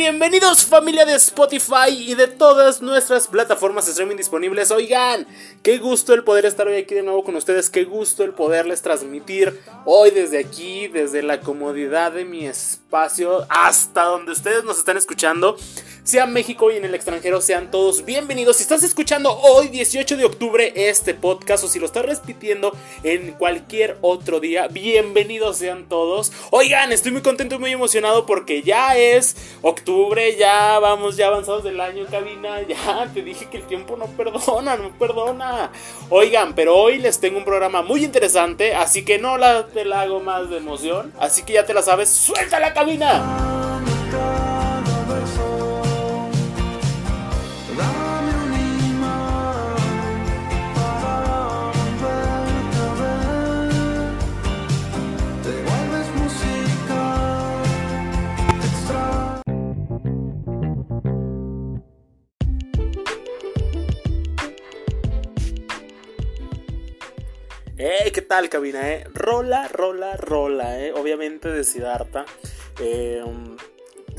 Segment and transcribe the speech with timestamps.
[0.00, 4.70] bienvenidos familia de Spotify y de todas nuestras plataformas de streaming disponibles.
[4.70, 5.26] Oigan,
[5.62, 8.80] qué gusto el poder estar hoy aquí de nuevo con ustedes, qué gusto el poderles
[8.80, 14.96] transmitir hoy desde aquí, desde la comodidad de mi espacio, hasta donde ustedes nos están
[14.96, 15.58] escuchando.
[16.02, 18.56] Sea México y en el extranjero, sean todos bienvenidos.
[18.56, 23.32] Si estás escuchando hoy, 18 de octubre, este podcast, o si lo estás repitiendo en
[23.32, 26.32] cualquier otro día, bienvenidos sean todos.
[26.50, 31.64] Oigan, estoy muy contento y muy emocionado porque ya es octubre, ya vamos ya avanzados
[31.64, 32.60] del año, cabina.
[32.70, 35.70] Ya te dije que el tiempo no perdona, no perdona.
[36.08, 40.02] Oigan, pero hoy les tengo un programa muy interesante, así que no la, te la
[40.02, 41.12] hago más de emoción.
[41.18, 44.59] Así que ya te la sabes, suelta la cabina.
[68.30, 68.92] Tal, cabina?
[68.92, 69.04] Eh?
[69.12, 70.92] Rola, rola, rola, eh.
[70.92, 72.24] Obviamente de Siddhartha.
[72.80, 73.24] Eh,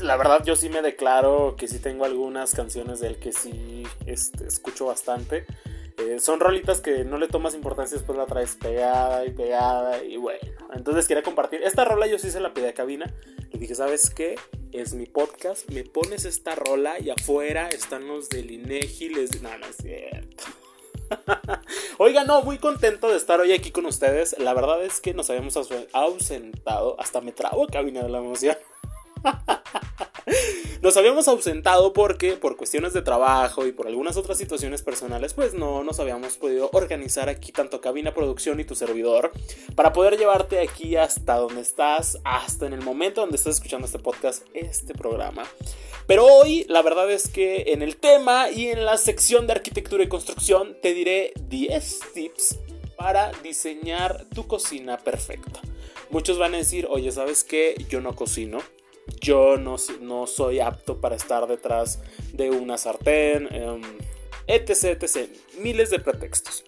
[0.00, 3.84] la verdad, yo sí me declaro que sí tengo algunas canciones de él que sí
[4.04, 5.46] este, escucho bastante.
[5.96, 10.04] Eh, son rolitas que no le tomas importancia, después la traes pegada y pegada.
[10.04, 10.40] Y bueno,
[10.74, 11.62] entonces quería compartir.
[11.62, 13.10] Esta rola yo sí se la pedí a cabina.
[13.50, 14.34] Le dije, ¿sabes qué?
[14.72, 15.70] Es mi podcast.
[15.70, 19.08] Me pones esta rola y afuera están los del INEGI.
[19.08, 19.40] Les...
[19.40, 20.44] No, no es cierto.
[21.98, 24.36] Oiga, no, muy contento de estar hoy aquí con ustedes.
[24.38, 25.56] La verdad es que nos habíamos
[25.92, 26.96] ausentado.
[26.98, 28.56] Hasta me trabo cabina de la emoción.
[30.82, 35.54] Nos habíamos ausentado porque por cuestiones de trabajo y por algunas otras situaciones personales, pues
[35.54, 39.32] no nos habíamos podido organizar aquí tanto cabina producción y tu servidor
[39.76, 43.98] para poder llevarte aquí hasta donde estás, hasta en el momento donde estás escuchando este
[43.98, 45.44] podcast, este programa.
[46.06, 50.02] Pero hoy la verdad es que en el tema y en la sección de arquitectura
[50.02, 52.58] y construcción te diré 10 tips
[52.96, 55.60] para diseñar tu cocina perfecta.
[56.10, 57.74] Muchos van a decir, oye, ¿sabes qué?
[57.88, 58.60] Yo no cocino
[59.20, 62.00] yo no, no soy apto para estar detrás
[62.32, 63.82] de una sartén, em,
[64.46, 65.28] etc, etc.
[65.58, 66.64] Miles de pretextos.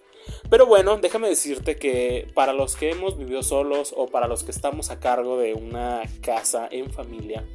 [0.49, 4.51] Pero bueno, déjame decirte que para los que hemos vivido solos o para los que
[4.51, 7.45] estamos a cargo de una casa en familia,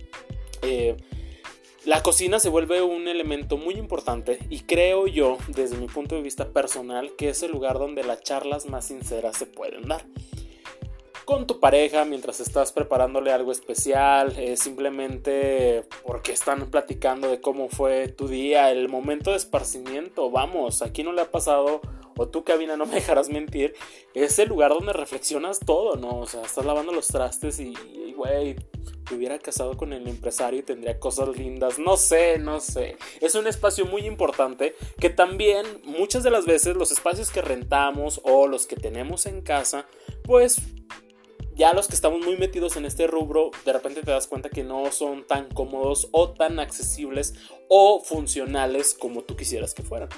[0.62, 0.96] eh,
[1.84, 6.22] la cocina se vuelve un elemento muy importante y creo yo, desde mi punto de
[6.22, 10.04] vista personal, que es el lugar donde las charlas más sinceras se pueden dar
[11.30, 17.68] con tu pareja mientras estás preparándole algo especial, eh, simplemente porque están platicando de cómo
[17.68, 21.82] fue tu día, el momento de esparcimiento, vamos, aquí no le ha pasado,
[22.16, 23.74] o tú cabina no me dejarás mentir,
[24.12, 26.18] es el lugar donde reflexionas todo, ¿no?
[26.18, 27.74] O sea, estás lavando los trastes y,
[28.16, 28.56] güey,
[29.10, 32.96] me hubiera casado con el empresario y tendría cosas lindas, no sé, no sé.
[33.20, 38.20] Es un espacio muy importante que también muchas de las veces los espacios que rentamos
[38.24, 39.86] o los que tenemos en casa,
[40.22, 40.60] pues
[41.54, 44.64] ya los que estamos muy metidos en este rubro, de repente te das cuenta que
[44.64, 47.34] no son tan cómodos o tan accesibles
[47.68, 50.08] o funcionales como tú quisieras que fueran.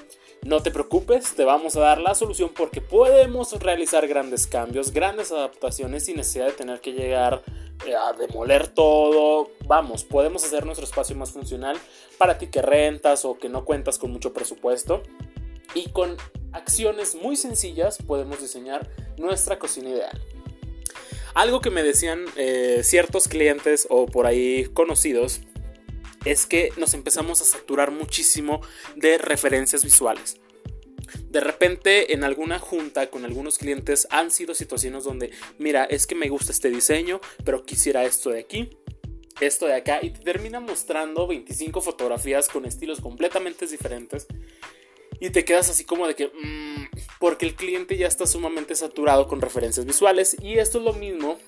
[0.45, 5.31] No te preocupes, te vamos a dar la solución porque podemos realizar grandes cambios, grandes
[5.31, 7.43] adaptaciones sin necesidad de tener que llegar
[7.87, 9.53] eh, a demoler todo.
[9.67, 11.77] Vamos, podemos hacer nuestro espacio más funcional
[12.19, 15.05] para ti que rentas o que no cuentas con mucho presupuesto.
[15.77, 16.17] Y con
[16.51, 20.21] acciones muy sencillas podemos diseñar nuestra cocina ideal.
[21.35, 25.41] Algo que me decían eh, ciertos clientes o por ahí conocidos
[26.25, 28.61] es que nos empezamos a saturar muchísimo
[28.97, 30.41] de referencias visuales.
[31.31, 36.15] De repente en alguna junta con algunos clientes han sido situaciones donde, mira, es que
[36.15, 38.71] me gusta este diseño, pero quisiera esto de aquí,
[39.41, 44.27] esto de acá, y te termina mostrando 25 fotografías con estilos completamente diferentes
[45.23, 46.89] y te quedas así como de que, mm",
[47.21, 51.39] porque el cliente ya está sumamente saturado con referencias visuales y esto es lo mismo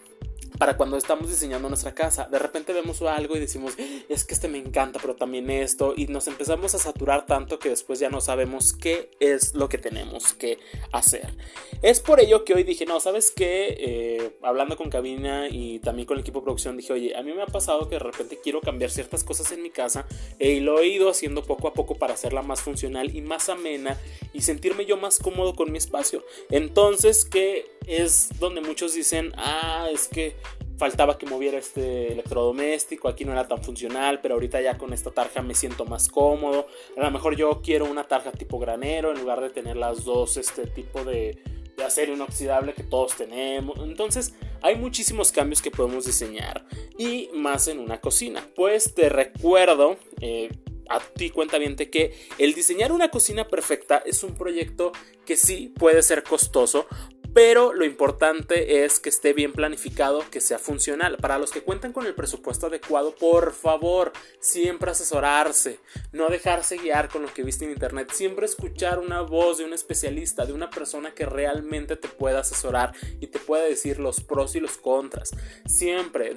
[0.59, 2.29] para cuando estamos diseñando nuestra casa.
[2.31, 3.75] De repente vemos algo y decimos,
[4.09, 7.69] es que este me encanta, pero también esto, y nos empezamos a saturar tanto que
[7.69, 10.59] después ya no sabemos qué es lo que tenemos que
[10.93, 11.35] hacer.
[11.83, 13.77] Es por ello que hoy dije, no, ¿sabes qué?
[13.79, 17.33] Eh, hablando con cabina y también con el equipo de producción, dije, oye, a mí
[17.33, 20.07] me ha pasado que de repente quiero cambiar ciertas cosas en mi casa
[20.39, 23.99] y lo he ido haciendo poco a poco para hacerla más funcional y más amena
[24.33, 26.25] y sentirme yo más cómodo con mi espacio.
[26.51, 30.37] Entonces, ¿qué es donde muchos dicen, ah, es que
[30.79, 35.11] faltaba que moviera este electrodoméstico, aquí no era tan funcional, pero ahorita ya con esta
[35.11, 36.67] tarja me siento más cómodo.
[36.97, 40.37] A lo mejor yo quiero una tarja tipo granero en lugar de tener las dos
[40.37, 41.43] este tipo de
[41.77, 43.79] de acero inoxidable que todos tenemos.
[43.81, 46.67] Entonces, hay muchísimos cambios que podemos diseñar
[46.99, 48.47] y más en una cocina.
[48.55, 50.51] Pues te recuerdo, eh,
[50.89, 54.93] a ti cuenta bien que el diseñar una cocina perfecta es un proyecto
[55.25, 56.87] que sí puede ser costoso,
[57.35, 61.17] pero lo importante es que esté bien planificado, que sea funcional.
[61.17, 65.81] Para los que cuentan con el presupuesto adecuado, por favor, siempre asesorarse,
[66.13, 69.73] no dejarse guiar con lo que viste en internet, siempre escuchar una voz de un
[69.73, 74.55] especialista, de una persona que realmente te pueda asesorar y te pueda decir los pros
[74.55, 75.33] y los contras.
[75.67, 76.37] Siempre,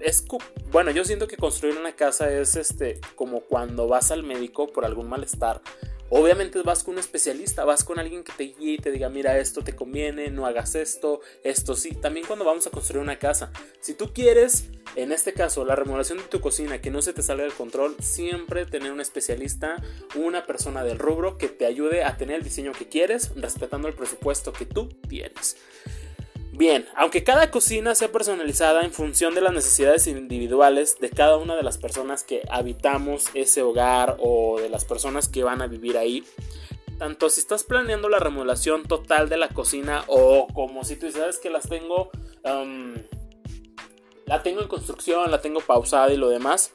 [0.00, 0.24] es,
[0.70, 4.84] bueno, yo siento que construir una casa es este como cuando vas al médico por
[4.84, 5.62] algún malestar
[6.10, 9.38] Obviamente vas con un especialista, vas con alguien que te guíe y te diga, mira,
[9.38, 11.92] esto te conviene, no hagas esto, esto sí.
[11.92, 16.18] También cuando vamos a construir una casa, si tú quieres, en este caso, la remodelación
[16.18, 19.82] de tu cocina, que no se te salga del control, siempre tener un especialista,
[20.14, 23.94] una persona del rubro que te ayude a tener el diseño que quieres, respetando el
[23.94, 25.56] presupuesto que tú tienes.
[26.56, 31.56] Bien, aunque cada cocina sea personalizada en función de las necesidades individuales de cada una
[31.56, 35.98] de las personas que habitamos ese hogar o de las personas que van a vivir
[35.98, 36.22] ahí,
[36.96, 41.38] tanto si estás planeando la remodelación total de la cocina o como si tú sabes
[41.38, 42.10] que las tengo,
[44.24, 46.70] la tengo en construcción, la tengo pausada y lo demás,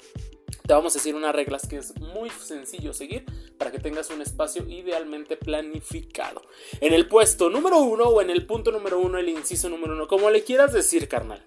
[0.70, 3.26] te vamos a decir unas reglas que es muy sencillo seguir
[3.58, 6.44] para que tengas un espacio idealmente planificado.
[6.80, 10.08] En el puesto número uno o en el punto número uno, el inciso número uno,
[10.08, 11.44] como le quieras decir, carnal.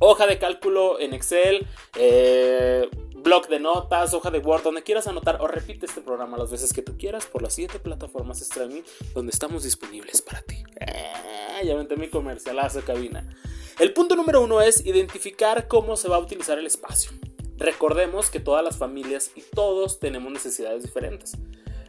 [0.00, 1.64] Hoja de cálculo en Excel,
[1.94, 6.50] eh, blog de notas, hoja de Word, donde quieras anotar o repite este programa las
[6.50, 8.82] veces que tú quieras por las siete plataformas streaming
[9.14, 10.56] donde estamos disponibles para ti.
[10.80, 13.32] Eh, ya vente mi comercialazo cabina.
[13.78, 17.12] El punto número uno es identificar cómo se va a utilizar el espacio.
[17.60, 21.36] Recordemos que todas las familias y todos tenemos necesidades diferentes.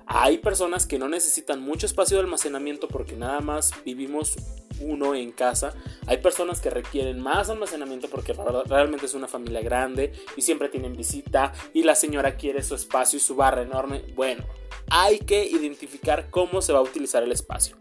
[0.06, 4.36] Hay personas que no necesitan mucho espacio de almacenamiento porque nada más vivimos
[4.82, 5.74] uno en casa.
[6.08, 8.36] Hay personas que requieren más almacenamiento porque
[8.66, 13.16] realmente es una familia grande y siempre tienen visita y la señora quiere su espacio
[13.16, 14.04] y su barra enorme.
[14.14, 14.44] Bueno,
[14.90, 17.78] hay que identificar cómo se va a utilizar el espacio.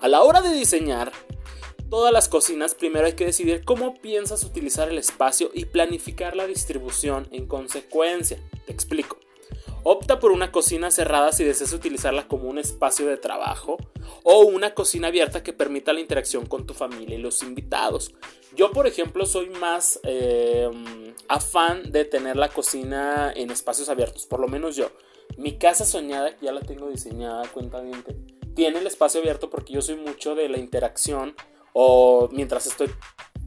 [0.00, 1.12] A la hora de diseñar,
[1.90, 6.46] todas las cocinas, primero hay que decidir cómo piensas utilizar el espacio y planificar la
[6.46, 8.38] distribución en consecuencia.
[8.66, 9.18] Te explico.
[9.88, 13.76] Opta por una cocina cerrada si deseas utilizarla como un espacio de trabajo
[14.24, 18.12] o una cocina abierta que permita la interacción con tu familia y los invitados.
[18.56, 20.68] Yo, por ejemplo, soy más eh,
[21.28, 24.90] afán de tener la cocina en espacios abiertos, por lo menos yo.
[25.36, 28.02] Mi casa soñada, ya la tengo diseñada, cuenta bien,
[28.56, 31.36] tiene el espacio abierto porque yo soy mucho de la interacción
[31.78, 32.88] o mientras estoy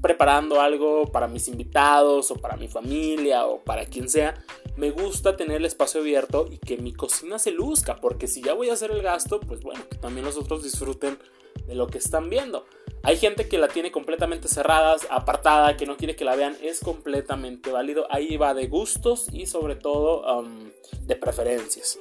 [0.03, 4.35] preparando algo para mis invitados o para mi familia o para quien sea,
[4.77, 8.53] me gusta tener el espacio abierto y que mi cocina se luzca, porque si ya
[8.53, 11.17] voy a hacer el gasto, pues bueno, que también los otros disfruten
[11.65, 12.67] de lo que están viendo.
[13.01, 16.81] Hay gente que la tiene completamente cerrada, apartada, que no quiere que la vean, es
[16.81, 18.05] completamente válido.
[18.11, 20.69] Ahí va de gustos y sobre todo um,
[21.01, 21.97] de preferencias.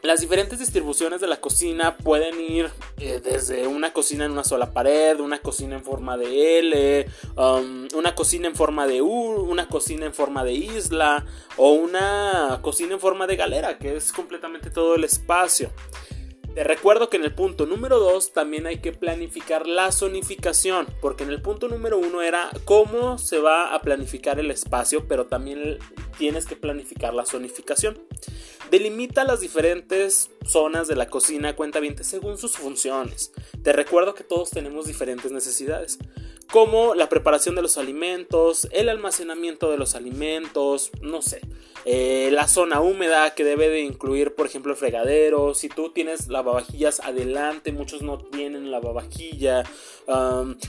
[0.00, 4.72] Las diferentes distribuciones de la cocina pueden ir eh, desde una cocina en una sola
[4.72, 7.06] pared, una cocina en forma de L,
[7.36, 12.60] um, una cocina en forma de U, una cocina en forma de isla o una
[12.62, 15.72] cocina en forma de galera, que es completamente todo el espacio.
[16.58, 21.22] Te recuerdo que en el punto número 2 también hay que planificar la zonificación, porque
[21.22, 25.78] en el punto número 1 era cómo se va a planificar el espacio, pero también
[26.18, 28.02] tienes que planificar la zonificación.
[28.72, 33.30] Delimita las diferentes zonas de la cocina cuenta bien según sus funciones.
[33.62, 36.00] Te recuerdo que todos tenemos diferentes necesidades,
[36.50, 41.40] como la preparación de los alimentos, el almacenamiento de los alimentos, no sé,
[41.84, 45.54] eh, la zona húmeda que debe de incluir, por ejemplo, el fregadero.
[45.54, 49.64] Si tú tienes lavavajillas adelante, muchos no tienen lavavajilla.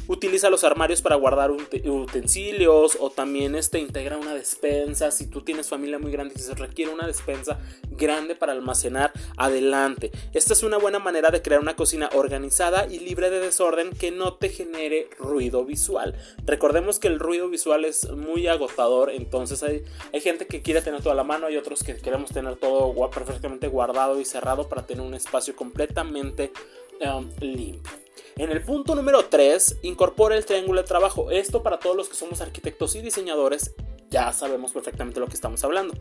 [0.08, 5.12] utiliza los armarios para guardar utensilios o también este, integra una despensa.
[5.12, 7.60] Si tú tienes familia muy grande y se requiere una despensa,
[7.90, 10.12] grande para almacenar adelante.
[10.34, 14.12] Esta es una buena manera de crear una cocina organizada y libre de desorden que
[14.12, 16.14] no te genere ruido visual.
[16.46, 21.02] Recordemos que el ruido visual es muy agotador, entonces hay, hay gente que quiere tener
[21.02, 24.86] todo a la mano, hay otros que queremos tener todo perfectamente guardado y cerrado para
[24.86, 26.52] tener un espacio completamente
[27.00, 27.94] um, limpio.
[28.36, 31.32] En el punto número 3, incorpora el triángulo de trabajo.
[31.32, 33.74] Esto para todos los que somos arquitectos y diseñadores
[34.10, 35.94] ya sabemos perfectamente lo que estamos hablando.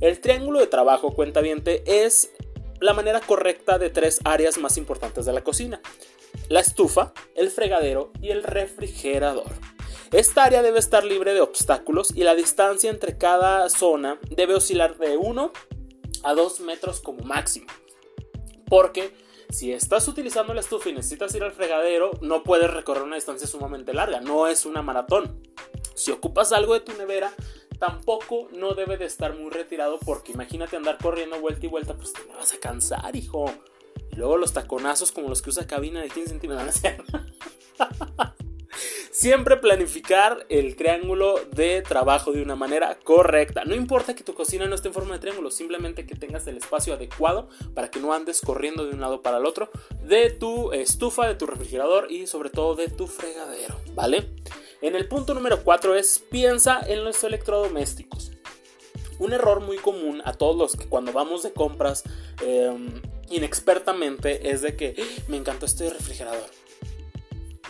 [0.00, 2.32] El triángulo de trabajo, cuenta es
[2.80, 5.80] la manera correcta de tres áreas más importantes de la cocina.
[6.48, 9.52] La estufa, el fregadero y el refrigerador.
[10.12, 14.98] Esta área debe estar libre de obstáculos y la distancia entre cada zona debe oscilar
[14.98, 15.52] de 1
[16.24, 17.66] a 2 metros como máximo.
[18.66, 19.14] Porque
[19.50, 23.48] Si estás utilizando la estufa y necesitas ir al fregadero, no puedes recorrer una distancia
[23.48, 25.42] sumamente larga, no es una maratón.
[25.94, 27.34] Si ocupas algo de tu nevera,
[27.80, 32.12] tampoco no debe de estar muy retirado porque imagínate andar corriendo vuelta y vuelta, pues
[32.12, 33.46] te vas a cansar, hijo.
[34.12, 36.80] Y luego los taconazos como los que usa cabina de 15 centímetros.
[39.10, 43.64] Siempre planificar el triángulo de trabajo de una manera correcta.
[43.64, 46.56] No importa que tu cocina no esté en forma de triángulo, simplemente que tengas el
[46.58, 49.70] espacio adecuado para que no andes corriendo de un lado para el otro
[50.02, 54.30] de tu estufa, de tu refrigerador y sobre todo de tu fregadero, ¿vale?
[54.82, 58.32] En el punto número 4 es piensa en los electrodomésticos.
[59.18, 62.02] Un error muy común a todos los que cuando vamos de compras
[62.42, 65.22] em, inexpertamente es de que ¡Ah!
[65.28, 66.48] me encantó este refrigerador.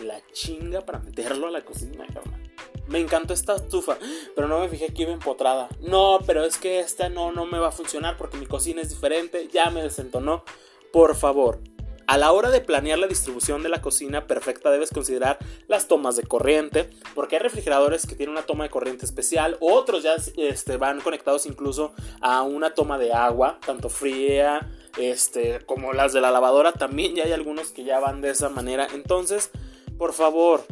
[0.05, 2.41] La chinga para meterlo a la cocina, carnal.
[2.87, 3.97] Me encantó esta estufa,
[4.33, 5.67] pero no me fijé que iba empotrada.
[5.81, 8.89] No, pero es que esta no, no me va a funcionar porque mi cocina es
[8.89, 9.49] diferente.
[9.51, 10.43] Ya me desentonó.
[10.91, 11.61] Por favor,
[12.07, 16.15] a la hora de planear la distribución de la cocina perfecta debes considerar las tomas
[16.15, 20.77] de corriente, porque hay refrigeradores que tienen una toma de corriente especial, otros ya este,
[20.77, 26.31] van conectados incluso a una toma de agua, tanto fría este, como las de la
[26.31, 28.87] lavadora, también ya hay algunos que ya van de esa manera.
[28.93, 29.51] Entonces,
[29.97, 30.65] por favor,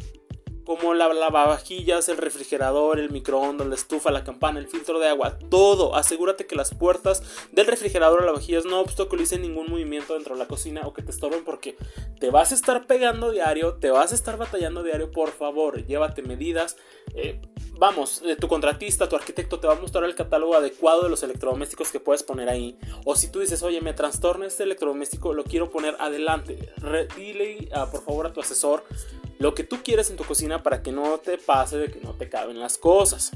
[0.70, 5.40] como la lavavajillas, el refrigerador, el microondas, la estufa, la campana, el filtro de agua,
[5.50, 5.96] todo.
[5.96, 10.48] Asegúrate que las puertas del refrigerador o lavavajillas no obstaculicen ningún movimiento dentro de la
[10.48, 11.76] cocina o que te estorben porque
[12.20, 15.10] te vas a estar pegando diario, te vas a estar batallando diario.
[15.10, 16.78] Por favor, llévate medidas.
[17.16, 17.42] Eh,
[17.80, 21.24] vamos, eh, tu contratista, tu arquitecto te va a mostrar el catálogo adecuado de los
[21.24, 22.78] electrodomésticos que puedes poner ahí.
[23.06, 26.74] O si tú dices, oye, me trastorna este electrodoméstico, lo quiero poner adelante.
[27.16, 28.84] dile ah, por favor a tu asesor
[29.40, 32.14] lo que tú quieres en tu cocina para que no te pase de que no
[32.14, 33.32] te caben las cosas.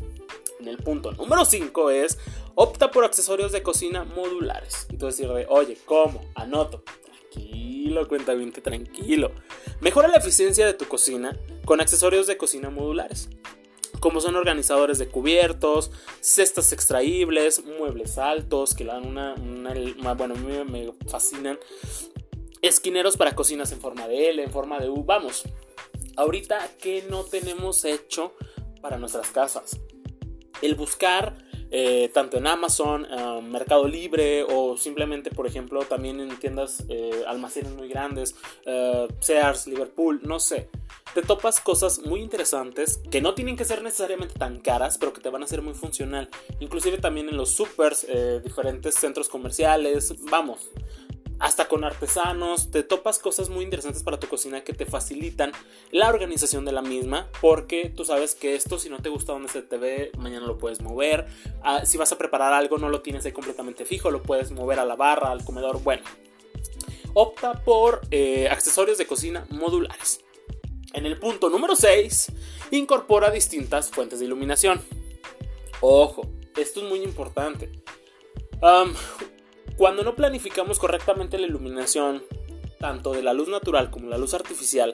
[0.60, 2.18] En el punto número 5 es
[2.56, 4.88] opta por accesorios de cocina modulares.
[4.90, 6.22] Y tú decirle, oye, ¿cómo?
[6.36, 6.84] Anoto.
[7.32, 9.32] Tranquilo, cuenta bien, tranquilo.
[9.80, 13.30] Mejora la eficiencia de tu cocina con accesorios de cocina modulares
[14.04, 19.34] como son organizadores de cubiertos, cestas extraíbles, muebles altos que le dan una,
[20.16, 21.58] bueno, a mí me fascinan,
[22.62, 25.44] esquineros para cocinas en forma de L, en forma de U, vamos,
[26.18, 28.34] ahorita, ¿qué no tenemos hecho
[28.82, 29.80] para nuestras casas?
[30.62, 31.38] El buscar
[31.72, 37.24] eh, tanto en Amazon, eh, Mercado Libre o simplemente, por ejemplo, también en tiendas, eh,
[37.26, 38.36] almacenes muy grandes,
[39.22, 40.68] Sears, Liverpool, no sé.
[41.14, 45.22] Te topas cosas muy interesantes que no tienen que ser necesariamente tan caras, pero que
[45.22, 46.30] te van a ser muy funcional.
[46.60, 48.08] Inclusive también en los supers,
[48.44, 50.70] diferentes centros comerciales, vamos
[51.44, 55.52] hasta con artesanos, te topas cosas muy interesantes para tu cocina que te facilitan
[55.92, 59.50] la organización de la misma, porque tú sabes que esto si no te gusta donde
[59.50, 61.28] se te ve, mañana lo puedes mover,
[61.62, 64.80] ah, si vas a preparar algo no lo tienes ahí completamente fijo, lo puedes mover
[64.80, 66.04] a la barra, al comedor, bueno.
[67.14, 70.23] Opta por eh, accesorios de cocina modulares.
[70.94, 72.32] En el punto número 6,
[72.72, 74.80] incorpora distintas fuentes de iluminación.
[75.82, 76.22] Ojo,
[76.56, 77.72] esto es muy importante.
[79.76, 82.24] Cuando no planificamos correctamente la iluminación,
[82.80, 84.94] tanto de la luz natural como la luz artificial,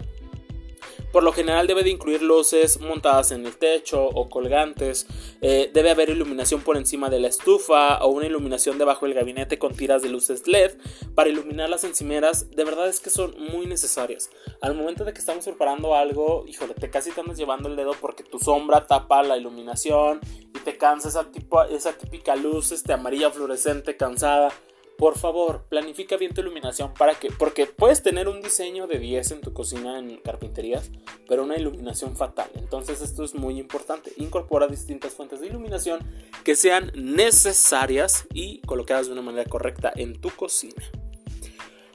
[1.12, 5.08] por lo general debe de incluir luces montadas en el techo o colgantes,
[5.42, 9.58] eh, debe haber iluminación por encima de la estufa o una iluminación debajo del gabinete
[9.58, 10.72] con tiras de luces LED
[11.16, 14.30] para iluminar las encimeras, de verdad es que son muy necesarias.
[14.62, 17.94] Al momento de que estamos preparando algo, híjole, te casi te andas llevando el dedo
[18.00, 20.20] porque tu sombra tapa la iluminación
[20.56, 24.52] y te cansa esa, tipo, esa típica luz este, amarilla fluorescente cansada
[25.00, 29.32] por favor, planifica bien tu iluminación para que, porque puedes tener un diseño de 10
[29.32, 30.92] en tu cocina en carpinterías,
[31.26, 32.50] pero una iluminación fatal.
[32.56, 34.12] Entonces esto es muy importante.
[34.18, 36.02] Incorpora distintas fuentes de iluminación
[36.44, 40.84] que sean necesarias y colocadas de una manera correcta en tu cocina.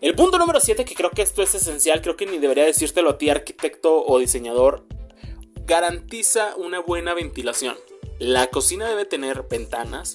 [0.01, 3.11] El punto número 7, que creo que esto es esencial, creo que ni debería decírtelo
[3.11, 4.87] a ti arquitecto o diseñador,
[5.67, 7.77] garantiza una buena ventilación.
[8.19, 10.15] La cocina debe tener ventanas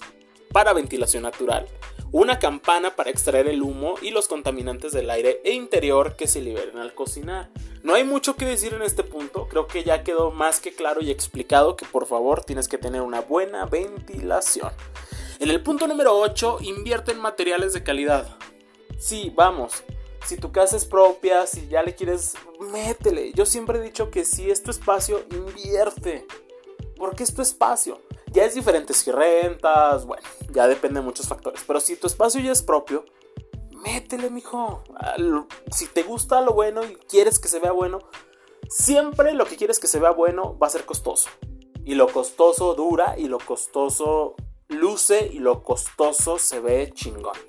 [0.52, 1.68] para ventilación natural
[2.12, 6.42] una campana para extraer el humo y los contaminantes del aire e interior que se
[6.42, 7.50] liberen al cocinar.
[7.84, 11.02] No hay mucho que decir en este punto, creo que ya quedó más que claro
[11.02, 14.72] y explicado que por favor tienes que tener una buena ventilación.
[15.40, 18.28] En el punto número 8, invierte en materiales de calidad.
[18.98, 19.84] Sí, vamos,
[20.26, 23.32] si tu casa es propia, si ya le quieres, métele.
[23.34, 26.26] Yo siempre he dicho que si es tu espacio, invierte.
[26.98, 28.02] Porque es tu espacio.
[28.32, 31.64] Ya es diferente si rentas, bueno, ya depende de muchos factores.
[31.66, 33.06] Pero si tu espacio ya es propio,
[33.72, 34.84] métele, mijo.
[35.72, 38.00] Si te gusta lo bueno y quieres que se vea bueno,
[38.68, 41.30] siempre lo que quieres que se vea bueno va a ser costoso.
[41.86, 44.36] Y lo costoso dura y lo costoso
[44.68, 47.49] luce y lo costoso se ve chingón.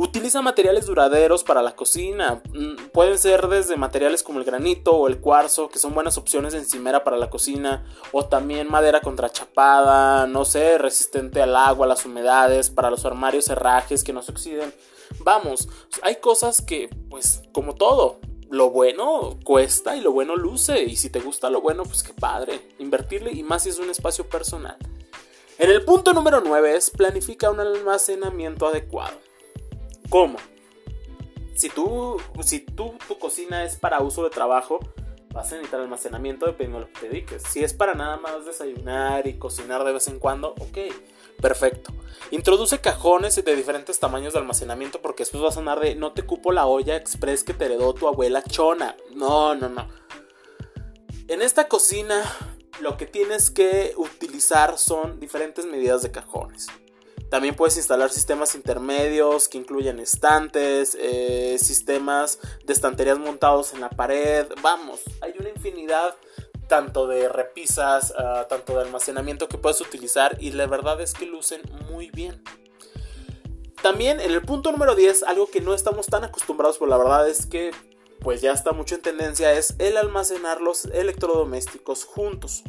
[0.00, 2.40] Utiliza materiales duraderos para la cocina.
[2.54, 6.52] Mm, pueden ser desde materiales como el granito o el cuarzo, que son buenas opciones
[6.52, 7.84] de encimera para la cocina.
[8.12, 13.48] O también madera contrachapada, no sé, resistente al agua, a las humedades, para los armarios
[13.48, 14.72] herrajes que no se oxiden.
[15.18, 15.68] Vamos,
[16.02, 20.84] hay cosas que, pues, como todo, lo bueno cuesta y lo bueno luce.
[20.84, 22.60] Y si te gusta lo bueno, pues qué padre.
[22.78, 24.76] Invertirle y más si es un espacio personal.
[25.58, 29.27] En el punto número 9 es planifica un almacenamiento adecuado.
[30.08, 30.38] ¿Cómo?
[31.54, 34.78] Si tú, si tú, tu cocina es para uso de trabajo,
[35.32, 37.42] vas a necesitar almacenamiento dependiendo de lo que te dediques.
[37.42, 40.78] Si es para nada más desayunar y cocinar de vez en cuando, ok,
[41.40, 41.92] perfecto.
[42.30, 46.22] Introduce cajones de diferentes tamaños de almacenamiento porque después vas a andar de no te
[46.22, 48.96] cupo la olla express que te heredó tu abuela chona.
[49.14, 49.88] No, no, no.
[51.26, 52.22] En esta cocina
[52.80, 56.68] lo que tienes que utilizar son diferentes medidas de cajones.
[57.30, 63.90] También puedes instalar sistemas intermedios que incluyen estantes, eh, sistemas de estanterías montados en la
[63.90, 64.46] pared.
[64.62, 66.14] Vamos, hay una infinidad
[66.68, 71.26] tanto de repisas, ah, tanto de almacenamiento que puedes utilizar y la verdad es que
[71.26, 72.42] lucen muy bien.
[73.82, 77.28] También en el punto número 10, algo que no estamos tan acostumbrados, pero la verdad
[77.28, 77.72] es que
[78.20, 82.64] pues ya está mucho en tendencia, es el almacenar los electrodomésticos juntos.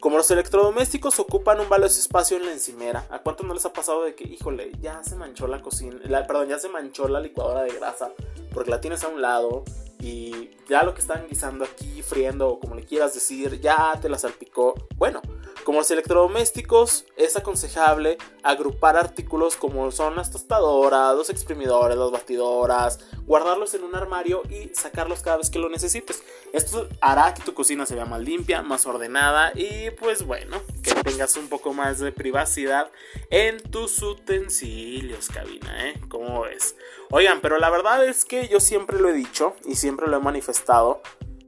[0.00, 3.72] Como los electrodomésticos ocupan un valioso espacio en la encimera, ¿a cuánto no les ha
[3.74, 7.62] pasado de que, híjole, ya se manchó la cocina, perdón, ya se manchó la licuadora
[7.62, 8.10] de grasa
[8.54, 9.62] porque la tienes a un lado
[9.98, 14.08] y ya lo que están guisando aquí, friendo o como le quieras decir, ya te
[14.08, 14.74] la salpicó?
[14.96, 15.20] Bueno,
[15.64, 23.00] como los electrodomésticos, es aconsejable agrupar artículos como son las tostadoras, los exprimidores, las batidoras,
[23.26, 26.22] guardarlos en un armario y sacarlos cada vez que lo necesites.
[26.52, 30.94] Esto hará que tu cocina se vea más limpia, más ordenada y pues bueno, que
[30.94, 32.90] tengas un poco más de privacidad
[33.30, 36.00] en tus utensilios, cabina, ¿eh?
[36.08, 36.74] ¿Cómo ves?
[37.10, 40.20] Oigan, pero la verdad es que yo siempre lo he dicho y siempre lo he
[40.20, 41.02] manifestado,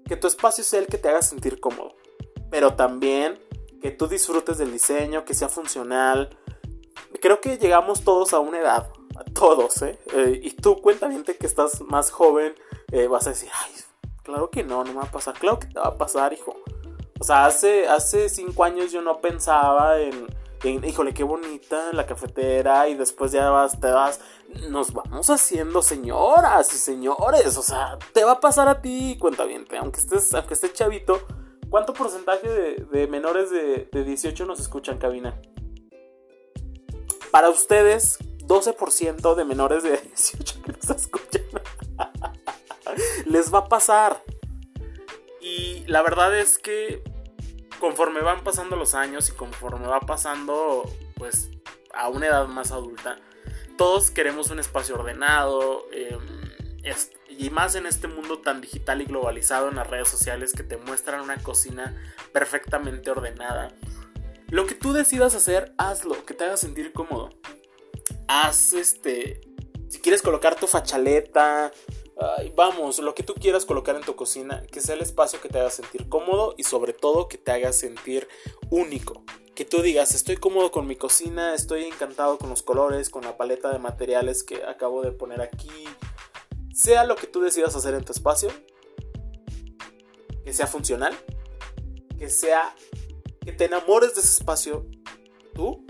[0.06, 1.94] que tu espacio sea el que te haga sentir cómodo.
[2.50, 3.38] Pero también
[3.82, 6.30] que tú disfrutes del diseño, que sea funcional.
[7.20, 8.88] Creo que llegamos todos a una edad,
[9.34, 9.98] todos, ¿eh?
[10.14, 12.54] eh y tú, cuéntame que estás más joven,
[12.92, 13.72] eh, vas a decir, ay,
[14.22, 15.34] claro que no, no me va a pasar.
[15.34, 16.56] Claro que te va a pasar, hijo.
[17.20, 20.26] O sea, hace, hace cinco años yo no pensaba en,
[20.64, 24.20] en, híjole, qué bonita la cafetera y después ya vas, te vas,
[24.70, 29.44] nos vamos haciendo señoras y señores, o sea, te va a pasar a ti, cuenta
[29.44, 31.20] bien, aunque estés, aunque estés chavito,
[31.72, 32.46] ¿Cuánto porcentaje
[32.90, 35.40] de, menores de, 18 nos escuchan, cabina?
[37.30, 41.42] Para ustedes, 12% de menores de 18 que nos escuchan.
[43.24, 44.22] Les va a pasar.
[45.40, 47.02] Y la verdad es que
[47.80, 50.82] conforme van pasando los años y conforme va pasando,
[51.16, 51.48] pues,
[51.94, 53.18] a una edad más adulta,
[53.78, 55.86] todos queremos un espacio ordenado.
[55.90, 56.18] Eh,
[57.42, 60.76] y más en este mundo tan digital y globalizado en las redes sociales que te
[60.76, 62.00] muestran una cocina
[62.32, 63.74] perfectamente ordenada.
[64.48, 67.30] Lo que tú decidas hacer, hazlo, que te haga sentir cómodo.
[68.28, 69.40] Haz este.
[69.88, 71.72] Si quieres colocar tu fachaleta,
[72.54, 75.58] vamos, lo que tú quieras colocar en tu cocina, que sea el espacio que te
[75.58, 78.28] haga sentir cómodo y sobre todo que te haga sentir
[78.70, 79.24] único.
[79.56, 83.36] Que tú digas, estoy cómodo con mi cocina, estoy encantado con los colores, con la
[83.36, 85.88] paleta de materiales que acabo de poner aquí,
[86.72, 88.50] sea lo que tú decidas hacer en tu espacio,
[90.44, 91.14] que sea funcional,
[92.18, 92.74] que sea
[93.40, 94.86] que te enamores de ese espacio
[95.54, 95.84] tú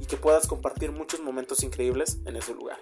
[0.00, 2.78] y que puedas compartir muchos momentos increíbles en ese lugar.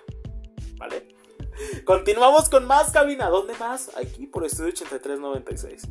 [0.76, 1.08] ¿Vale?
[1.84, 3.28] Continuamos con más cabina.
[3.28, 3.90] ¿Dónde más?
[3.96, 5.82] Aquí por Estudio 8396.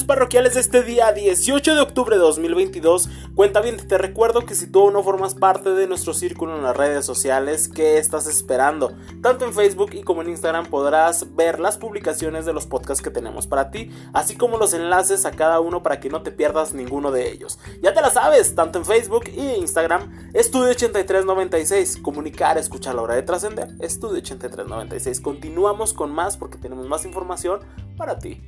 [0.00, 4.66] Parroquiales de este día 18 de octubre de 2022, cuenta bien, te recuerdo que si
[4.66, 8.96] tú no formas parte de nuestro círculo en las redes sociales, ¿qué estás esperando?
[9.22, 13.10] Tanto en Facebook y como en Instagram podrás ver las publicaciones de los podcasts que
[13.10, 16.72] tenemos para ti, así como los enlaces a cada uno para que no te pierdas
[16.72, 17.58] ninguno de ellos.
[17.82, 23.14] Ya te la sabes, tanto en Facebook y Instagram, Estudio 8396, comunicar, escuchar la hora
[23.14, 25.20] de trascender, Estudio 8396.
[25.20, 27.60] Continuamos con más porque tenemos más información
[27.98, 28.42] para ti.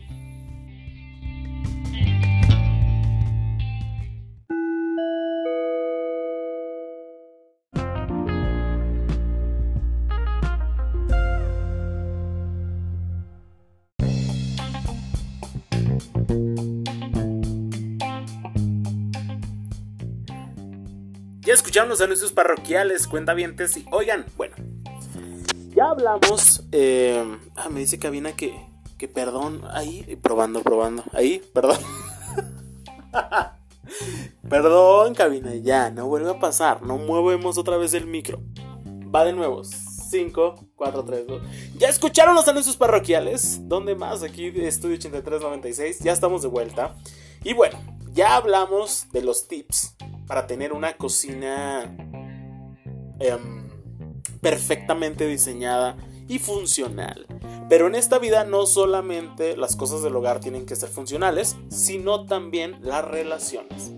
[21.54, 24.56] Escucharon los anuncios parroquiales, cuentavientes y oigan, bueno,
[25.72, 26.64] ya hablamos.
[26.72, 28.66] Eh, ah, me dice Cabina que,
[28.98, 31.78] que perdón, ahí, probando, probando, ahí, perdón.
[34.50, 38.40] perdón, Cabina, ya, no vuelve a pasar, no movemos otra vez el micro.
[39.14, 41.42] Va de nuevo, 5, 4, 3, 2.
[41.76, 43.60] ¿Ya escucharon los anuncios parroquiales?
[43.68, 44.24] ¿Dónde más?
[44.24, 46.00] Aquí Estudio 8396.
[46.00, 46.96] Ya estamos de vuelta.
[47.44, 47.78] Y bueno,
[48.12, 49.94] ya hablamos de los tips
[50.26, 51.96] para tener una cocina
[53.20, 53.68] em,
[54.40, 55.96] perfectamente diseñada
[56.28, 57.26] y funcional.
[57.68, 62.26] Pero en esta vida no solamente las cosas del hogar tienen que ser funcionales, sino
[62.26, 63.92] también las relaciones.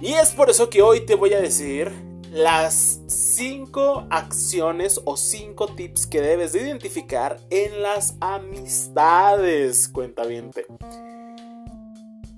[0.00, 1.92] Y es por eso que hoy te voy a decir
[2.32, 10.50] las 5 acciones o 5 tips que debes de identificar en las amistades, cuenta bien.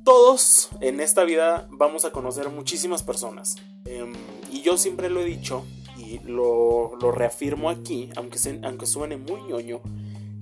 [0.06, 3.56] Todos en esta vida vamos a conocer muchísimas personas.
[3.86, 4.12] Em,
[4.52, 5.64] y yo siempre lo he dicho
[5.96, 9.80] y lo, reafirmo aquí, aunque, aunque suene muy ñoño,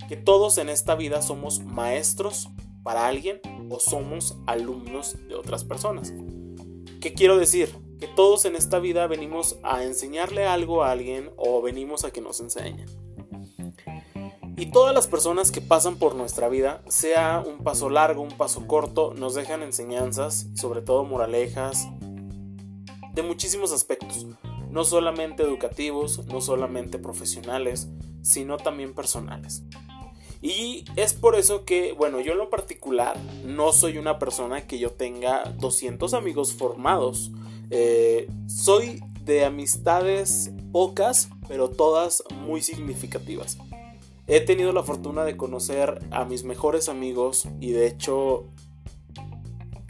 [0.06, 2.50] que todos en esta vida somos maestros
[2.82, 6.12] para alguien o somos alumnos de otras personas.
[7.00, 7.70] ¿Qué quiero decir?
[7.98, 12.20] que todos en esta vida venimos a enseñarle algo a alguien o venimos a que
[12.20, 12.86] nos enseñen.
[14.56, 18.66] Y todas las personas que pasan por nuestra vida, sea un paso largo, un paso
[18.66, 21.88] corto, nos dejan enseñanzas sobre todo moralejas
[23.12, 24.26] de muchísimos aspectos,
[24.70, 27.88] no solamente educativos, no solamente profesionales,
[28.22, 29.62] sino también personales.
[30.40, 34.78] Y es por eso que, bueno, yo en lo particular no soy una persona que
[34.78, 37.32] yo tenga 200 amigos formados
[37.70, 43.58] eh, soy de amistades pocas, pero todas muy significativas.
[44.26, 48.46] He tenido la fortuna de conocer a mis mejores amigos y de hecho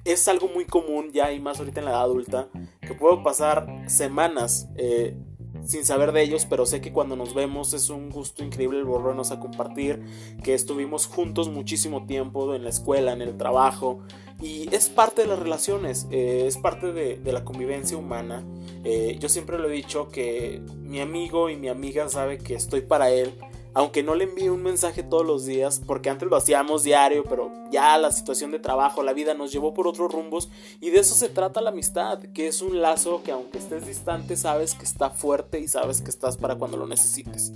[0.05, 2.49] es algo muy común ya y más ahorita en la edad adulta
[2.81, 5.17] que puedo pasar semanas eh,
[5.65, 8.85] sin saber de ellos, pero sé que cuando nos vemos es un gusto increíble el
[8.85, 10.03] volvernos a compartir,
[10.43, 14.01] que estuvimos juntos muchísimo tiempo en la escuela, en el trabajo,
[14.43, 18.45] y es parte de las relaciones, eh, es parte de, la convivencia humana.
[18.85, 22.83] Eh, yo siempre lo he dicho que mi amigo y mi amiga sabe que estoy
[22.83, 23.33] para él,
[23.75, 27.51] aunque no le envíe un mensaje todos los días, porque antes lo hacíamos diario, pero
[27.71, 30.49] ya la situación de trabajo, la vida nos llevó por otros rumbos
[30.81, 34.37] y de eso se trata la amistad, que es un lazo que aunque estés distante
[34.37, 37.53] sabes que está fuerte y sabes que estás para cuando lo necesites.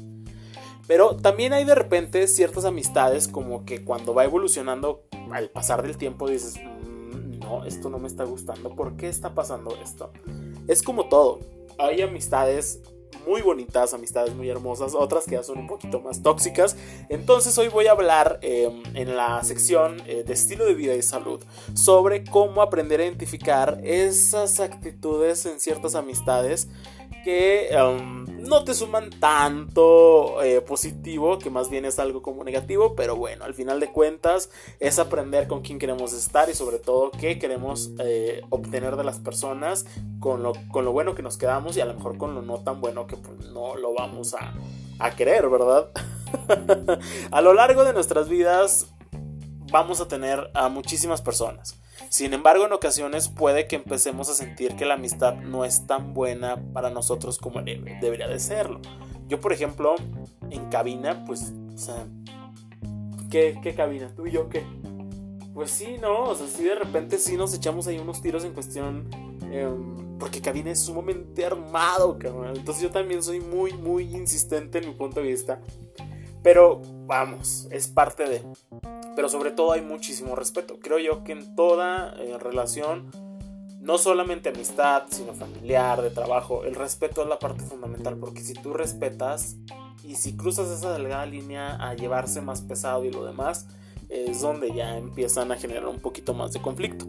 [0.89, 5.99] Pero también hay de repente ciertas amistades como que cuando va evolucionando al pasar del
[5.99, 10.11] tiempo dices, mm, no, esto no me está gustando, ¿por qué está pasando esto?
[10.67, 11.41] Es como todo,
[11.79, 12.81] hay amistades
[13.27, 16.77] muy bonitas, amistades muy hermosas, otras que ya son un poquito más tóxicas.
[17.09, 21.03] Entonces hoy voy a hablar em, en la sección eh, de estilo de vida y
[21.03, 21.43] salud
[21.75, 26.69] sobre cómo aprender a identificar esas actitudes en ciertas amistades
[27.29, 32.97] que um, no te suman tanto eh, positivo, que más bien es algo como negativo,
[32.97, 34.49] pero bueno, al final de cuentas
[34.81, 39.19] es aprender con quién queremos estar y sobre todo qué queremos eh, obtener de las
[39.19, 39.85] personas
[40.21, 42.61] con lo, con lo bueno que nos quedamos y a lo mejor con lo no
[42.65, 44.55] tan bueno que pues, no lo vamos a,
[44.99, 45.91] a querer, ¿verdad?
[47.31, 48.87] a lo largo de nuestras vidas
[49.71, 51.79] vamos a tener a muchísimas personas.
[52.09, 56.15] Sin embargo, en ocasiones puede que empecemos a sentir que la amistad no es tan
[56.15, 58.81] buena para nosotros como debería de serlo.
[59.29, 59.97] Yo, por ejemplo,
[60.51, 62.07] en cabina, pues, o sea,
[63.31, 64.11] ¿qué, cabina?
[64.17, 64.65] ¿Tú y yo qué?
[65.53, 66.25] Pues sí, ¿no?
[66.25, 69.09] O sea, sí de repente sí nos echamos ahí unos tiros en cuestión...
[69.51, 72.57] Em, porque cabina es sumamente armado, cabrón.
[72.57, 75.61] Entonces yo también soy muy, muy insistente en mi punto de vista.
[76.43, 78.43] Pero vamos, es parte de
[79.19, 80.79] pero sobre todo hay muchísimo respeto.
[80.79, 83.11] Creo yo que en toda eh, relación,
[83.81, 88.55] no solamente amistad, sino familiar, de trabajo, el respeto es la parte fundamental, porque si
[88.55, 89.57] tú respetas
[90.05, 93.67] y si cruzas esa delgada línea a llevarse más pesado y lo demás,
[94.09, 97.05] es donde ya empiezan a generar un poquito más de conflicto.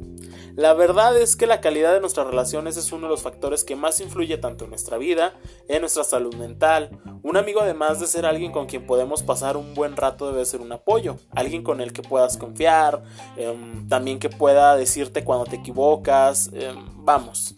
[0.60, 3.78] La verdad es que la calidad de nuestras relaciones es uno de los factores que
[3.78, 5.34] más influye tanto en nuestra vida,
[5.69, 7.00] en nuestra salud mental.
[7.24, 10.60] Un amigo además de ser alguien con quien podemos pasar un buen rato debe ser
[10.60, 13.02] un apoyo, alguien con el que puedas confiar,
[13.38, 17.56] em, también que pueda decirte cuando te equivocas, em, vamos.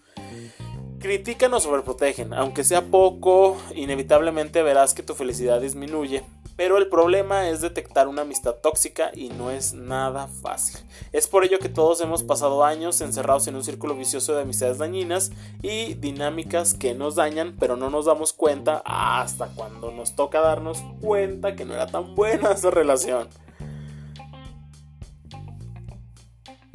[1.00, 6.24] Critican o sobreprotegen, aunque sea poco, inevitablemente verás que tu felicidad disminuye
[6.56, 10.82] pero el problema es detectar una amistad tóxica y no es nada fácil.
[11.12, 14.78] Es por ello que todos hemos pasado años encerrados en un círculo vicioso de amistades
[14.78, 20.42] dañinas y dinámicas que nos dañan, pero no nos damos cuenta hasta cuando nos toca
[20.42, 23.30] darnos cuenta que no era tan buena esa relación.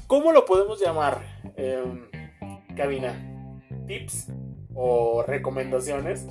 [0.07, 1.41] ¿Cómo lo podemos llamar?
[1.57, 2.09] Em,
[2.77, 3.33] cabina.
[3.87, 4.29] Tips
[4.77, 6.27] o recomendaciones.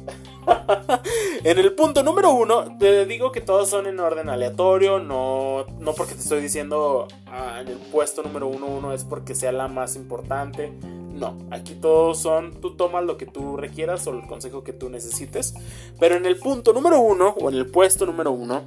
[1.43, 5.93] en el punto número uno, te digo que todos son en orden aleatorio, no, no
[5.93, 9.67] porque te estoy diciendo ah, en el puesto número uno, uno es porque sea la
[9.67, 10.71] más importante.
[11.15, 14.89] No, aquí todos son, tú tomas lo que tú requieras o el consejo que tú
[14.89, 15.55] necesites.
[15.99, 18.63] Pero en el punto número uno o en el puesto número uno,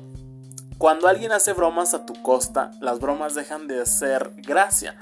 [0.79, 4.97] cuando alguien hace bromas a tu costa, las bromas dejan de ser gracia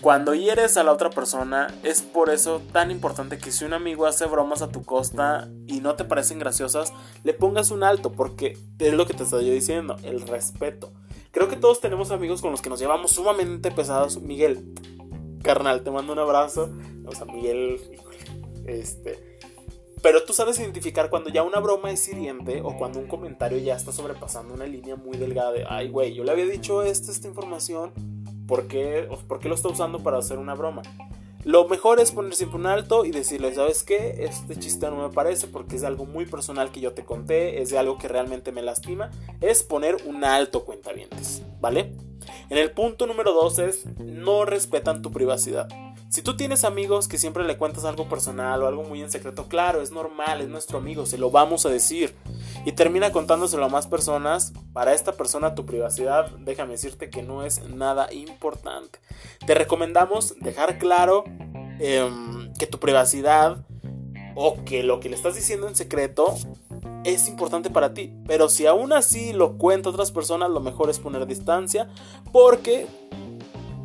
[0.00, 4.06] cuando hieres a la otra persona, es por eso tan importante que si un amigo
[4.06, 6.92] hace bromas a tu costa y no te parecen graciosas,
[7.24, 10.92] le pongas un alto, porque es lo que te estoy diciendo, el respeto.
[11.32, 14.20] Creo que todos tenemos amigos con los que nos llevamos sumamente pesados.
[14.20, 14.72] Miguel,
[15.42, 16.70] carnal, te mando un abrazo.
[17.06, 17.80] O sea, Miguel,
[18.66, 19.38] este.
[20.00, 23.74] Pero tú sabes identificar cuando ya una broma es hiriente o cuando un comentario ya
[23.74, 27.26] está sobrepasando una línea muy delgada de, ay, güey, yo le había dicho esta, esta
[27.26, 27.92] información
[28.48, 29.06] ¿Por qué,
[29.44, 30.80] lo está usando para hacer una broma?
[31.44, 34.24] Lo mejor es poner siempre un alto y decirle, ¿sabes qué?
[34.24, 37.70] Este chiste no me parece porque es algo muy personal que yo te conté, es
[37.70, 39.10] de algo que realmente me lastima.
[39.42, 41.92] Es poner un alto cuentavientes, ¿vale?
[42.48, 45.68] En el punto número dos es, no respetan tu privacidad.
[46.10, 49.46] Si tú tienes amigos que siempre le cuentas algo personal o algo muy en secreto,
[49.46, 52.14] claro, es normal, es nuestro amigo, se lo vamos a decir.
[52.64, 54.54] Y termina contándoselo a más personas.
[54.72, 59.00] Para esta persona tu privacidad, déjame decirte que no es nada importante.
[59.46, 61.24] Te recomendamos dejar claro
[61.78, 63.66] em, que tu privacidad
[64.34, 66.36] o que lo que le estás diciendo en secreto
[67.04, 68.14] es importante para ti.
[68.26, 71.90] Pero si aún así lo cuenta otras personas, lo mejor es poner distancia
[72.32, 72.86] porque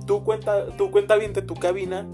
[0.05, 2.07] tu cuenta, cuenta bien de tu cabina,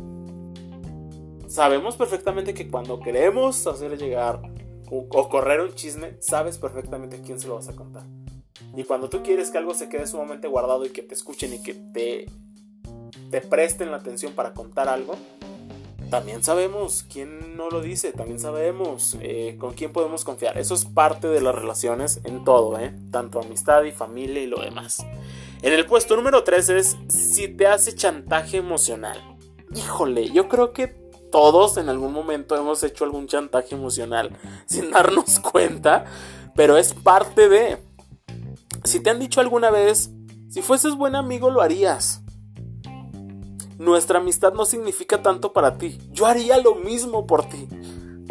[1.48, 4.42] sabemos perfectamente que cuando queremos hacer llegar
[4.92, 8.04] o, correr un chisme, sabes perfectamente a quién se lo vas a contar.
[8.76, 11.62] Y cuando tú quieres que algo se quede sumamente guardado y que te escuchen y
[11.62, 12.26] que te,
[13.30, 15.16] te presten la atención para contar algo,
[16.10, 20.58] también sabemos quién no lo dice, también sabemos eh, con quién podemos confiar.
[20.58, 22.94] Eso es parte de las relaciones en todo, ¿eh?
[23.12, 25.06] tanto amistad y familia y lo demás.
[25.62, 29.38] En el puesto número 3 es si te hace chantaje emocional.
[29.76, 30.88] Híjole, yo creo que
[31.32, 34.32] todos en algún momento hemos hecho algún chantaje emocional
[34.66, 36.06] sin darnos cuenta,
[36.56, 37.78] pero es parte de...
[38.84, 40.10] Si te han dicho alguna vez,
[40.50, 42.22] si fueses buen amigo lo harías.
[43.80, 45.98] Nuestra amistad no significa tanto para ti.
[46.12, 47.68] Yo haría lo mismo por ti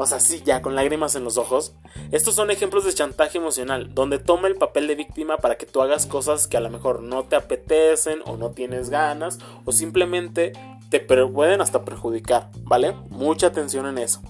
[0.01, 1.75] o sea, sí, ya con lágrimas en los ojos.
[2.13, 5.83] Estos son ejemplos de chantaje emocional, donde toma el papel de víctima para que tú
[5.83, 10.53] hagas cosas que a lo mejor no te apetecen o no tienes ganas o simplemente
[10.89, 12.93] te pueden hasta perjudicar, ¿vale?
[13.11, 14.23] Mucha atención en eso.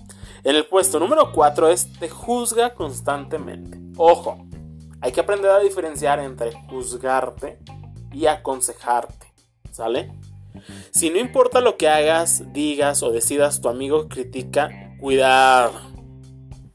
[0.42, 3.78] En el puesto número 4 es te juzga constantemente.
[3.98, 4.46] Ojo,
[5.02, 7.58] hay que aprender a diferenciar entre juzgarte
[8.10, 9.34] y aconsejarte,
[9.70, 10.10] ¿sale?
[10.90, 15.74] Si no importa lo que hagas, digas o decidas, tu amigo critica Cuidado.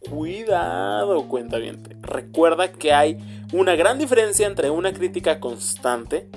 [0.09, 1.83] Cuidado, cuenta bien.
[2.01, 3.17] Recuerda que hay
[3.51, 6.29] una gran diferencia entre una crítica constante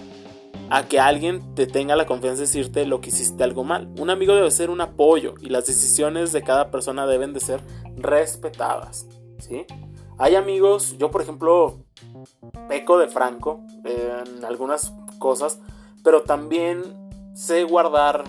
[0.69, 3.89] a que alguien te tenga la confianza de decirte lo que hiciste algo mal.
[3.99, 7.61] Un amigo debe ser un apoyo y las decisiones de cada persona deben de ser
[7.97, 9.07] respetadas.
[9.39, 9.65] ¿sí?
[10.19, 11.85] Hay amigos, yo por ejemplo,
[12.69, 15.61] peco de franco en algunas cosas,
[16.03, 17.06] pero también
[17.37, 18.25] sé guardar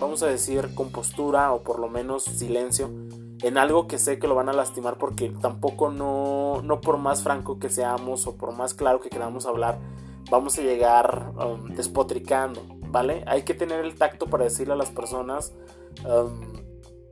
[0.00, 2.90] vamos a decir, compostura o por lo menos silencio
[3.42, 7.22] en algo que sé que lo van a lastimar porque tampoco no, no por más
[7.22, 9.78] franco que seamos o por más claro que queramos hablar,
[10.30, 13.24] vamos a llegar um, despotricando, ¿vale?
[13.26, 15.54] Hay que tener el tacto para decirle a las personas
[16.04, 16.40] um,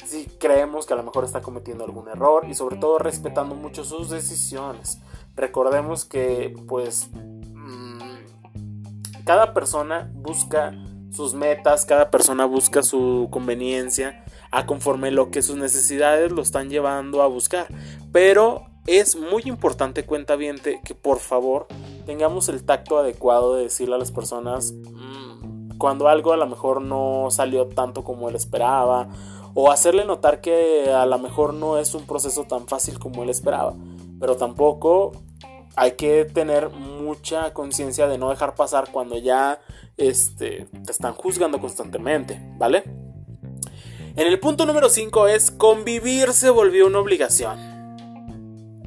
[0.05, 3.85] si creemos que a lo mejor está cometiendo algún error y sobre todo respetando mucho
[3.85, 5.01] sus decisiones.
[5.35, 7.99] Recordemos que pues mm,
[9.25, 10.73] cada persona busca
[11.11, 16.71] sus metas, cada persona busca su conveniencia a conforme lo que sus necesidades lo están
[16.71, 17.67] llevando a buscar.
[18.13, 21.67] Pero es muy importante, cuenta bien, que por favor
[22.07, 26.81] tengamos el tacto adecuado de decirle a las personas mm, cuando algo a lo mejor
[26.81, 29.09] no salió tanto como él esperaba
[29.55, 33.31] o hacerle notar que a lo mejor no es un proceso tan fácil como él
[33.31, 33.75] esperaba.
[34.21, 35.13] Pero tampoco
[35.77, 39.61] hay que tener mucha conciencia de no dejar pasar cuando ya
[39.99, 42.85] este, te están juzgando constantemente, ¿vale?
[44.17, 47.59] En el punto número 5 es convivir se volvió una obligación.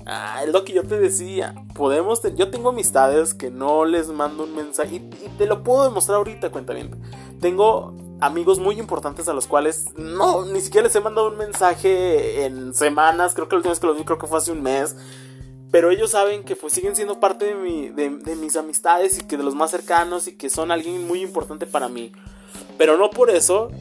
[0.05, 1.55] Ah, es lo que yo te decía.
[1.75, 4.99] Podemos, yo tengo amistades que no les mando un mensaje y,
[5.37, 6.99] te lo puedo demostrar ahorita, cuenta bien.
[7.39, 12.45] Tengo amigos muy importantes a los cuales no, ni siquiera les he mandado un mensaje
[12.45, 13.33] en semanas.
[13.33, 14.95] Creo que la última vez que los vi creo que fue hace un mes
[15.71, 19.43] pero ellos saben que pues siguen siendo parte de, de, mis amistades y que de
[19.43, 22.11] los más cercanos y que son alguien muy importante para mí.
[22.77, 23.71] Pero no por eso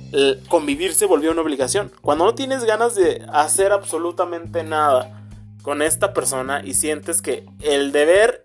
[0.49, 1.91] convivir se volvió una obligación.
[2.01, 5.27] Cuando no tienes ganas de hacer absolutamente nada
[5.63, 8.43] con esta persona y sientes que el deber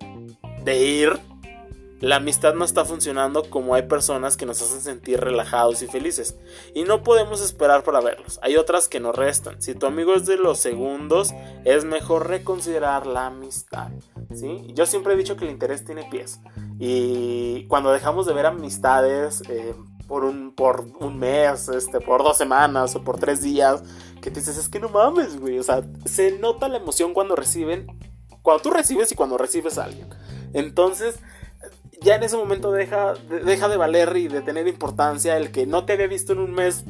[0.64, 1.20] de ir
[2.06, 6.36] la amistad no está funcionando como hay personas que nos hacen sentir relajados y felices.
[6.76, 8.40] Y no podemos esperar para verlos.
[8.44, 9.60] Hay otras que nos restan.
[9.60, 13.90] Si tu amigo es de los segundos, es mejor reconsiderar la amistad.
[14.36, 14.68] ¿sí?
[14.76, 16.42] Yo siempre he dicho que el interés tiene pies.
[16.78, 19.74] Y cuando dejamos de ver amistades eh,
[20.08, 23.82] por, un, por un mes, este, por dos semanas o por tres días,
[24.22, 25.58] que te dices, es que no mames, güey.
[25.58, 27.88] O sea, se nota la emoción cuando reciben,
[28.44, 30.08] cuando tú recibes y cuando recibes a alguien.
[30.54, 31.20] Entonces,
[32.06, 35.86] ya en ese momento deja, deja de valer y de tener importancia el que no
[35.86, 36.86] te había visto en un mes.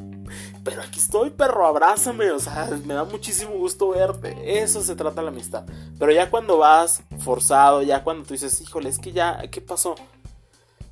[0.65, 2.31] Pero aquí estoy, perro, abrázame.
[2.31, 4.61] O sea, me da muchísimo gusto verte.
[4.61, 5.63] Eso se trata la amistad.
[5.97, 9.95] Pero ya cuando vas forzado, ya cuando tú dices, híjole, es que ya, ¿qué pasó?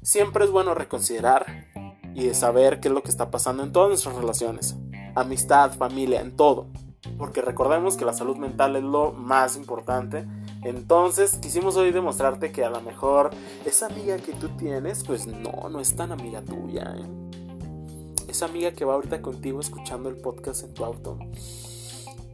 [0.02, 1.68] Siempre es bueno reconsiderar
[2.16, 4.78] y de saber qué es lo que está pasando en todas nuestras relaciones.
[5.16, 6.68] Amistad, familia, en todo.
[7.18, 10.26] Porque recordemos que la salud mental es lo más importante
[10.64, 13.32] entonces quisimos hoy demostrarte que a lo mejor
[13.66, 16.96] esa amiga que tú tienes, pues no, no es tan amiga tuya.
[16.98, 17.06] ¿eh?
[18.28, 21.20] Esa amiga que va ahorita contigo escuchando el podcast en tu auto.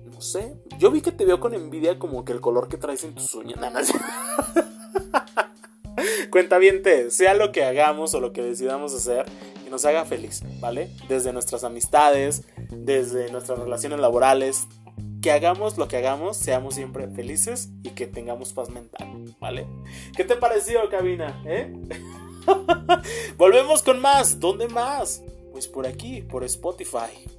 [0.05, 3.03] No sé, yo vi que te veo con envidia como que el color que traes
[3.03, 3.59] en tus uñas.
[6.29, 9.25] Cuenta bien, sea lo que hagamos o lo que decidamos hacer,
[9.63, 10.91] que nos haga feliz, ¿vale?
[11.07, 14.67] Desde nuestras amistades, desde nuestras relaciones laborales,
[15.21, 19.67] que hagamos lo que hagamos, seamos siempre felices y que tengamos paz mental, ¿vale?
[20.15, 21.41] ¿Qué te pareció, cabina?
[21.45, 21.73] ¿Eh?
[23.37, 24.39] Volvemos con más.
[24.39, 25.23] ¿Dónde más?
[25.51, 27.38] Pues por aquí, por Spotify.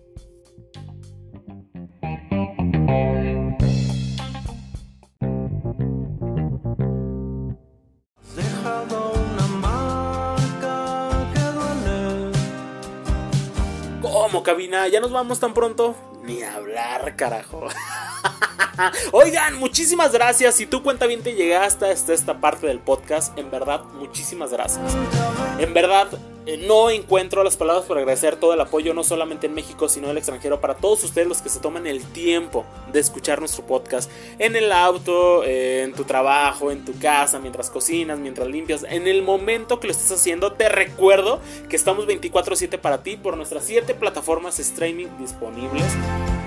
[14.31, 14.87] ¿Cómo, cabina?
[14.87, 15.97] ¿Ya nos vamos tan pronto?
[16.23, 17.67] Ni hablar, carajo.
[19.13, 20.55] Oigan, muchísimas gracias.
[20.55, 24.85] Si tú cuenta bien te llegaste hasta esta parte del podcast, en verdad, muchísimas gracias.
[25.59, 26.09] En verdad,
[26.47, 30.07] eh, no encuentro las palabras para agradecer todo el apoyo, no solamente en México, sino
[30.07, 33.67] en el extranjero, para todos ustedes los que se toman el tiempo de escuchar nuestro
[33.67, 38.87] podcast en el auto, eh, en tu trabajo, en tu casa, mientras cocinas, mientras limpias,
[38.89, 40.53] en el momento que lo estés haciendo.
[40.53, 45.85] Te recuerdo que estamos 24/7 para ti por nuestras 7 plataformas streaming disponibles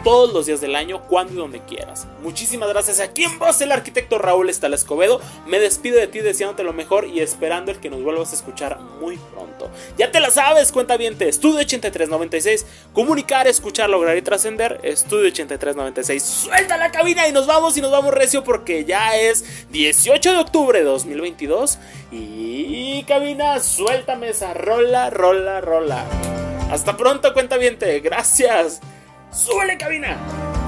[0.03, 2.07] todos los días del año, cuando y donde quieras.
[2.21, 2.99] Muchísimas gracias.
[2.99, 5.21] Aquí en voz el arquitecto Raúl Estal Escobedo.
[5.47, 8.79] Me despido de ti deseándote lo mejor y esperando el que nos vuelvas a escuchar
[8.79, 9.69] muy pronto.
[9.97, 12.65] Ya te la sabes, cuenta bien, Estudio 8396.
[12.93, 14.79] Comunicar, escuchar, lograr y trascender.
[14.83, 16.23] Estudio 8396.
[16.23, 20.37] Suelta la cabina y nos vamos y nos vamos recio porque ya es 18 de
[20.37, 21.79] octubre de 2022.
[22.11, 26.05] Y cabina, suéltame esa rola, rola, rola.
[26.69, 28.81] Hasta pronto, cuenta bien, Gracias.
[29.33, 30.62] ¡Súbele, cabina!